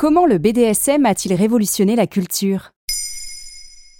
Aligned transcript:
Comment 0.00 0.24
le 0.24 0.38
BDSM 0.38 1.04
a-t-il 1.04 1.34
révolutionné 1.34 1.94
la 1.94 2.06
culture? 2.06 2.70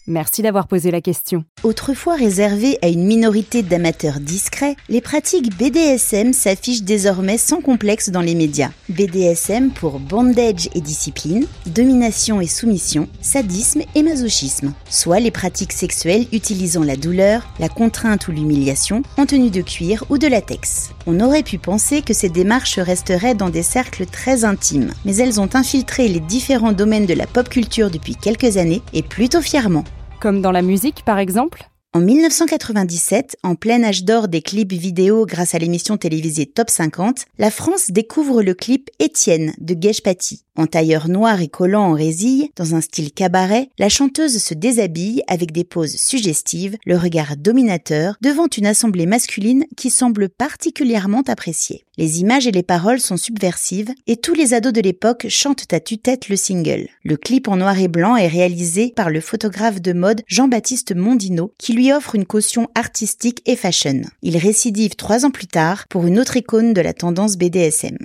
Merci 0.07 0.41
d'avoir 0.41 0.67
posé 0.67 0.91
la 0.91 1.03
question. 1.03 1.45
Autrefois 1.63 2.15
réservées 2.15 2.79
à 2.81 2.89
une 2.89 3.05
minorité 3.05 3.63
d'amateurs 3.63 4.19
discrets, 4.19 4.77
les 4.89 5.03
pratiques 5.03 5.55
BDSM 5.59 6.33
s'affichent 6.33 6.85
désormais 6.85 7.37
sans 7.37 7.61
complexe 7.61 8.09
dans 8.09 8.23
les 8.23 8.35
médias. 8.35 8.71
BDSM 8.89 9.71
pour 9.71 10.01
bondage 10.01 10.71
et 10.75 10.81
discipline, 10.81 11.47
domination 11.67 12.41
et 12.41 12.47
soumission, 12.47 13.09
sadisme 13.21 13.83
et 13.95 14.03
masochisme, 14.03 14.73
soit 14.89 15.21
les 15.21 15.31
pratiques 15.31 15.75
sexuelles 15.75 16.27
utilisant 16.33 16.83
la 16.83 16.97
douleur, 16.97 17.47
la 17.59 17.69
contrainte 17.69 18.27
ou 18.29 18.33
l'humiliation 18.33 19.03
en 19.19 19.27
tenue 19.27 19.51
de 19.51 19.61
cuir 19.61 20.05
ou 20.09 20.17
de 20.17 20.29
latex. 20.29 20.93
On 21.07 21.21
aurait 21.21 21.43
pu 21.43 21.59
penser 21.59 22.01
que 22.01 22.15
ces 22.15 22.31
démarches 22.31 22.79
resteraient 22.79 23.35
dans 23.35 23.51
des 23.51 23.63
cercles 23.63 24.07
très 24.07 24.45
intimes, 24.45 24.95
mais 25.05 25.17
elles 25.17 25.39
ont 25.43 25.51
infiltré 25.53 26.09
les 26.09 26.21
différents 26.21 26.73
domaines 26.73 27.07
de 27.07 27.13
la 27.13 27.27
pop 27.27 27.51
culture 27.51 27.91
depuis 27.91 28.17
quelques 28.17 28.57
années 28.57 28.81
et 28.95 29.03
plutôt 29.03 29.43
fièrement. 29.43 29.85
Comme 30.21 30.43
dans 30.43 30.53
la 30.53 30.61
musique, 30.61 31.03
par 31.07 31.19
exemple? 31.19 31.65
En 31.95 32.01
1997, 32.01 33.39
en 33.43 33.55
plein 33.55 33.83
âge 33.83 34.05
d'or 34.05 34.29
des 34.29 34.43
clips 34.43 34.73
vidéo 34.73 35.25
grâce 35.25 35.55
à 35.55 35.59
l'émission 35.59 35.97
télévisée 35.97 36.45
Top 36.45 36.69
50, 36.69 37.25
la 37.39 37.51
France 37.51 37.91
découvre 37.91 38.43
le 38.43 38.53
clip 38.55 38.91
Étienne 39.01 39.55
de 39.59 39.75
Gage. 39.75 40.03
En 40.57 40.67
tailleur 40.67 41.09
noir 41.09 41.41
et 41.41 41.49
collant 41.49 41.85
en 41.85 41.93
résille, 41.95 42.51
dans 42.55 42.75
un 42.75 42.83
style 42.83 43.13
cabaret, 43.13 43.71
la 43.79 43.89
chanteuse 43.89 44.43
se 44.43 44.53
déshabille 44.55 45.23
avec 45.27 45.53
des 45.53 45.65
poses 45.65 45.97
suggestives, 45.97 46.77
le 46.85 46.99
regard 46.99 47.37
dominateur, 47.37 48.17
devant 48.21 48.49
une 48.57 48.67
assemblée 48.67 49.07
masculine 49.07 49.65
qui 49.77 49.91
semble 49.91 50.29
particulièrement 50.29 51.23
appréciée. 51.27 51.87
Les 52.01 52.23
images 52.23 52.47
et 52.47 52.51
les 52.51 52.63
paroles 52.63 52.99
sont 52.99 53.19
subversives 53.19 53.93
et 54.07 54.17
tous 54.17 54.33
les 54.33 54.55
ados 54.55 54.73
de 54.73 54.81
l'époque 54.81 55.27
chantent 55.29 55.71
à 55.71 55.81
tue-tête 55.81 56.31
le 56.31 56.37
single. 56.37 56.89
Le 57.05 57.19
clip 57.19 57.47
en 57.47 57.59
noir 57.59 57.79
et 57.79 57.89
blanc 57.89 58.17
est 58.17 58.27
réalisé 58.27 58.95
par 58.97 59.11
le 59.11 59.21
photographe 59.21 59.83
de 59.83 59.93
mode 59.93 60.23
Jean-Baptiste 60.27 60.97
Mondino 60.97 61.53
qui 61.59 61.75
lui 61.75 61.93
offre 61.93 62.15
une 62.15 62.25
caution 62.25 62.69
artistique 62.75 63.43
et 63.45 63.55
fashion. 63.55 64.01
Il 64.23 64.39
récidive 64.39 64.97
trois 64.97 65.27
ans 65.27 65.31
plus 65.31 65.47
tard 65.47 65.85
pour 65.91 66.07
une 66.07 66.19
autre 66.19 66.39
icône 66.39 66.73
de 66.73 66.81
la 66.81 66.95
tendance 66.95 67.37
BDSM. 67.37 67.99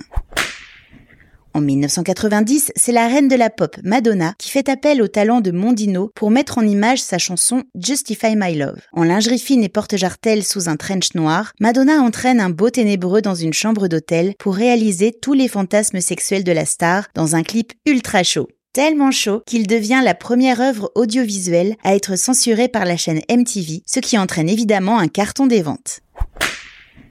En 1.56 1.62
1990, 1.62 2.72
c'est 2.76 2.92
la 2.92 3.08
reine 3.08 3.28
de 3.28 3.34
la 3.34 3.48
pop, 3.48 3.78
Madonna, 3.82 4.34
qui 4.36 4.50
fait 4.50 4.68
appel 4.68 5.00
au 5.00 5.08
talent 5.08 5.40
de 5.40 5.52
Mondino 5.52 6.10
pour 6.14 6.30
mettre 6.30 6.58
en 6.58 6.66
image 6.66 7.00
sa 7.00 7.16
chanson 7.16 7.62
Justify 7.74 8.36
My 8.36 8.54
Love. 8.54 8.82
En 8.92 9.04
lingerie 9.04 9.38
fine 9.38 9.64
et 9.64 9.70
porte-jartel 9.70 10.44
sous 10.44 10.68
un 10.68 10.76
trench 10.76 11.14
noir, 11.14 11.54
Madonna 11.58 12.02
entraîne 12.02 12.40
un 12.40 12.50
beau 12.50 12.68
ténébreux 12.68 13.22
dans 13.22 13.34
une 13.34 13.54
chambre 13.54 13.88
d'hôtel 13.88 14.34
pour 14.38 14.54
réaliser 14.54 15.12
tous 15.12 15.32
les 15.32 15.48
fantasmes 15.48 16.02
sexuels 16.02 16.44
de 16.44 16.52
la 16.52 16.66
star 16.66 17.06
dans 17.14 17.36
un 17.36 17.42
clip 17.42 17.72
ultra 17.86 18.22
chaud 18.22 18.48
tellement 18.74 19.10
chaud 19.10 19.42
qu'il 19.46 19.66
devient 19.66 20.02
la 20.04 20.14
première 20.14 20.60
œuvre 20.60 20.92
audiovisuelle 20.96 21.76
à 21.82 21.96
être 21.96 22.18
censurée 22.18 22.68
par 22.68 22.84
la 22.84 22.98
chaîne 22.98 23.22
MTV, 23.30 23.82
ce 23.86 24.00
qui 24.00 24.18
entraîne 24.18 24.50
évidemment 24.50 24.98
un 24.98 25.08
carton 25.08 25.46
des 25.46 25.62
ventes. 25.62 26.00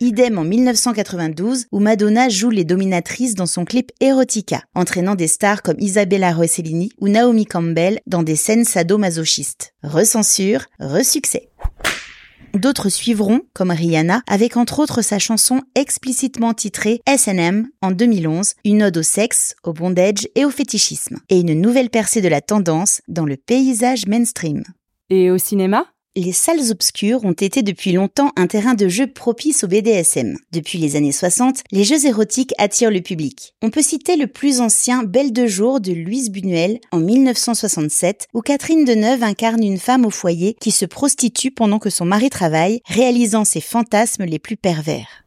Idem 0.05 0.37
en 0.37 0.43
1992 0.43 1.65
où 1.71 1.79
Madonna 1.79 2.29
joue 2.29 2.51
les 2.51 2.63
dominatrices 2.63 3.33
dans 3.33 3.47
son 3.47 3.65
clip 3.65 3.91
Erotica, 3.99 4.61
entraînant 4.75 5.15
des 5.15 5.27
stars 5.27 5.63
comme 5.63 5.79
Isabella 5.79 6.31
Rossellini 6.31 6.91
ou 6.99 7.07
Naomi 7.07 7.45
Campbell 7.45 7.99
dans 8.05 8.21
des 8.21 8.35
scènes 8.35 8.65
sadomasochistes. 8.65 9.73
Recensure, 9.81 10.65
resuccès. 10.79 11.49
D'autres 12.53 12.89
suivront, 12.89 13.41
comme 13.53 13.71
Rihanna, 13.71 14.21
avec 14.27 14.57
entre 14.57 14.77
autres 14.77 15.01
sa 15.01 15.17
chanson 15.17 15.63
explicitement 15.73 16.53
titrée 16.53 17.01
SM 17.07 17.67
en 17.81 17.89
2011, 17.89 18.53
une 18.63 18.83
ode 18.83 18.97
au 18.97 19.03
sexe, 19.03 19.55
au 19.63 19.73
bondage 19.73 20.27
et 20.35 20.45
au 20.45 20.51
fétichisme, 20.51 21.17
et 21.29 21.39
une 21.39 21.59
nouvelle 21.59 21.89
percée 21.89 22.21
de 22.21 22.27
la 22.27 22.41
tendance 22.41 23.01
dans 23.07 23.25
le 23.25 23.37
paysage 23.37 24.05
mainstream. 24.05 24.63
Et 25.09 25.31
au 25.31 25.39
cinéma? 25.39 25.87
Les 26.15 26.31
salles 26.31 26.71
obscures 26.71 27.25
ont 27.25 27.33
été 27.33 27.61
depuis 27.61 27.91
longtemps 27.91 28.31
un 28.37 28.47
terrain 28.47 28.73
de 28.73 28.87
jeu 28.87 29.07
propice 29.07 29.63
au 29.63 29.67
BDSM. 29.67 30.37
Depuis 30.51 30.77
les 30.77 30.95
années 30.95 31.11
60, 31.11 31.63
les 31.71 31.83
jeux 31.83 32.05
érotiques 32.05 32.53
attirent 32.57 32.91
le 32.91 33.01
public. 33.01 33.53
On 33.61 33.69
peut 33.69 33.81
citer 33.81 34.15
le 34.15 34.27
plus 34.27 34.61
ancien 34.61 35.03
Belle 35.03 35.33
de 35.33 35.45
jour 35.45 35.81
de 35.81 35.91
Louise 35.91 36.31
Buñuel 36.31 36.79
en 36.91 36.99
1967, 36.99 38.27
où 38.33 38.41
Catherine 38.41 38.85
Deneuve 38.85 39.23
incarne 39.23 39.63
une 39.63 39.79
femme 39.79 40.05
au 40.05 40.09
foyer 40.09 40.55
qui 40.59 40.71
se 40.71 40.85
prostitue 40.85 41.51
pendant 41.51 41.79
que 41.79 41.89
son 41.89 42.05
mari 42.05 42.29
travaille, 42.29 42.79
réalisant 42.85 43.43
ses 43.43 43.61
fantasmes 43.61 44.23
les 44.23 44.39
plus 44.39 44.57
pervers. 44.57 45.25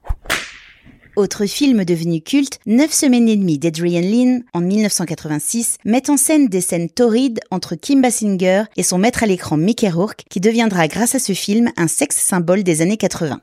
Autre 1.18 1.46
film 1.46 1.84
devenu 1.84 2.20
culte, 2.20 2.60
Neuf 2.64 2.92
semaines 2.92 3.28
et 3.28 3.34
demie 3.34 3.58
d'Adrian 3.58 4.02
Lynn 4.02 4.44
en 4.52 4.60
1986 4.60 5.78
met 5.84 6.10
en 6.10 6.16
scène 6.16 6.46
des 6.46 6.60
scènes 6.60 6.88
torrides 6.88 7.40
entre 7.50 7.74
Kim 7.74 8.00
Basinger 8.00 8.62
et 8.76 8.84
son 8.84 8.98
maître 8.98 9.24
à 9.24 9.26
l'écran 9.26 9.56
Mickey 9.56 9.90
Rourke 9.90 10.22
qui 10.30 10.38
deviendra 10.38 10.86
grâce 10.86 11.16
à 11.16 11.18
ce 11.18 11.32
film 11.32 11.72
un 11.76 11.88
sexe 11.88 12.18
symbole 12.18 12.62
des 12.62 12.82
années 12.82 12.96
80. 12.96 13.40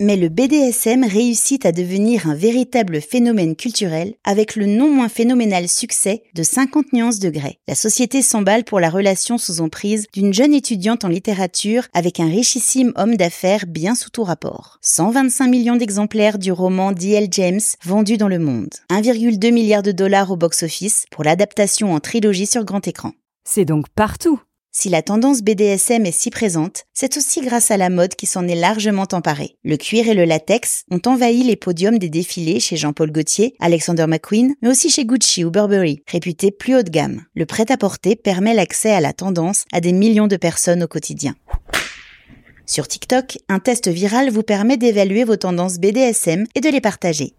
Mais 0.00 0.16
le 0.16 0.28
BDSM 0.28 1.02
réussit 1.02 1.66
à 1.66 1.72
devenir 1.72 2.28
un 2.28 2.34
véritable 2.36 3.00
phénomène 3.00 3.56
culturel 3.56 4.14
avec 4.22 4.54
le 4.54 4.66
non 4.66 4.88
moins 4.88 5.08
phénoménal 5.08 5.68
succès 5.68 6.22
de 6.34 6.44
50 6.44 6.92
nuances 6.92 7.18
de 7.18 7.30
grès. 7.30 7.58
La 7.66 7.74
société 7.74 8.22
s'emballe 8.22 8.62
pour 8.62 8.78
la 8.78 8.90
relation 8.90 9.38
sous 9.38 9.60
emprise 9.60 10.06
d'une 10.12 10.32
jeune 10.32 10.54
étudiante 10.54 11.04
en 11.04 11.08
littérature 11.08 11.88
avec 11.94 12.20
un 12.20 12.28
richissime 12.28 12.92
homme 12.94 13.16
d'affaires 13.16 13.64
bien 13.66 13.96
sous 13.96 14.10
tout 14.10 14.22
rapport. 14.22 14.78
125 14.82 15.48
millions 15.48 15.76
d'exemplaires 15.76 16.38
du 16.38 16.52
roman 16.52 16.92
D.L. 16.92 17.26
James 17.32 17.60
vendus 17.84 18.18
dans 18.18 18.28
le 18.28 18.38
monde. 18.38 18.74
1,2 18.90 19.52
milliard 19.52 19.82
de 19.82 19.90
dollars 19.90 20.30
au 20.30 20.36
box-office 20.36 21.06
pour 21.10 21.24
l'adaptation 21.24 21.92
en 21.92 21.98
trilogie 21.98 22.46
sur 22.46 22.64
grand 22.64 22.86
écran. 22.86 23.14
C'est 23.44 23.64
donc 23.64 23.88
partout. 23.88 24.40
Si 24.80 24.90
la 24.90 25.02
tendance 25.02 25.42
BDSM 25.42 26.06
est 26.06 26.12
si 26.12 26.30
présente, 26.30 26.84
c'est 26.94 27.16
aussi 27.16 27.40
grâce 27.40 27.72
à 27.72 27.76
la 27.76 27.90
mode 27.90 28.14
qui 28.14 28.26
s'en 28.26 28.46
est 28.46 28.54
largement 28.54 29.08
emparée. 29.10 29.56
Le 29.64 29.76
cuir 29.76 30.06
et 30.06 30.14
le 30.14 30.24
latex 30.24 30.84
ont 30.92 31.00
envahi 31.04 31.42
les 31.42 31.56
podiums 31.56 31.98
des 31.98 32.08
défilés 32.08 32.60
chez 32.60 32.76
Jean-Paul 32.76 33.10
Gaultier, 33.10 33.56
Alexander 33.58 34.06
McQueen, 34.06 34.54
mais 34.62 34.68
aussi 34.68 34.88
chez 34.88 35.04
Gucci 35.04 35.44
ou 35.44 35.50
Burberry, 35.50 36.04
réputés 36.06 36.52
plus 36.52 36.76
haut 36.76 36.84
de 36.84 36.90
gamme. 36.90 37.24
Le 37.34 37.44
prêt-à-porter 37.44 38.14
permet 38.14 38.54
l'accès 38.54 38.92
à 38.92 39.00
la 39.00 39.12
tendance 39.12 39.64
à 39.72 39.80
des 39.80 39.92
millions 39.92 40.28
de 40.28 40.36
personnes 40.36 40.84
au 40.84 40.86
quotidien. 40.86 41.34
Sur 42.64 42.86
TikTok, 42.86 43.38
un 43.48 43.58
test 43.58 43.88
viral 43.88 44.30
vous 44.30 44.44
permet 44.44 44.76
d'évaluer 44.76 45.24
vos 45.24 45.34
tendances 45.34 45.78
BDSM 45.78 46.44
et 46.54 46.60
de 46.60 46.68
les 46.68 46.80
partager. 46.80 47.34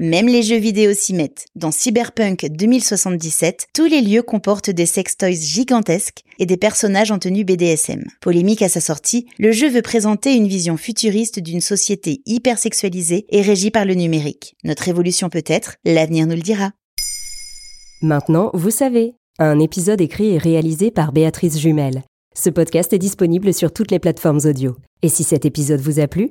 Même 0.00 0.28
les 0.28 0.44
jeux 0.44 0.58
vidéo 0.58 0.92
s'y 0.94 1.12
mettent. 1.12 1.46
Dans 1.56 1.72
Cyberpunk 1.72 2.46
2077, 2.52 3.66
tous 3.74 3.86
les 3.86 4.00
lieux 4.00 4.22
comportent 4.22 4.70
des 4.70 4.86
sextoys 4.86 5.32
gigantesques 5.32 6.22
et 6.38 6.46
des 6.46 6.56
personnages 6.56 7.10
en 7.10 7.18
tenue 7.18 7.44
BDSM. 7.44 8.04
Polémique 8.20 8.62
à 8.62 8.68
sa 8.68 8.80
sortie, 8.80 9.26
le 9.40 9.50
jeu 9.50 9.68
veut 9.68 9.82
présenter 9.82 10.34
une 10.34 10.46
vision 10.46 10.76
futuriste 10.76 11.40
d'une 11.40 11.60
société 11.60 12.22
hyper 12.26 12.58
sexualisée 12.58 13.26
et 13.30 13.42
régie 13.42 13.72
par 13.72 13.84
le 13.84 13.94
numérique. 13.94 14.54
Notre 14.62 14.86
évolution 14.86 15.30
peut-être, 15.30 15.74
l'avenir 15.84 16.28
nous 16.28 16.36
le 16.36 16.42
dira. 16.42 16.70
Maintenant, 18.00 18.50
vous 18.54 18.70
savez. 18.70 19.14
Un 19.40 19.58
épisode 19.58 20.00
écrit 20.00 20.30
et 20.30 20.38
réalisé 20.38 20.92
par 20.92 21.10
Béatrice 21.10 21.58
Jumel. 21.58 22.04
Ce 22.36 22.50
podcast 22.50 22.92
est 22.92 22.98
disponible 22.98 23.52
sur 23.52 23.72
toutes 23.72 23.90
les 23.90 23.98
plateformes 23.98 24.40
audio. 24.44 24.76
Et 25.02 25.08
si 25.08 25.24
cet 25.24 25.44
épisode 25.44 25.80
vous 25.80 25.98
a 25.98 26.06
plu, 26.06 26.30